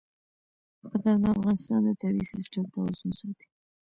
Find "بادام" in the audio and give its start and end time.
0.81-1.19